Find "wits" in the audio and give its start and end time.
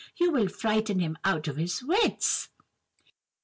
1.83-2.49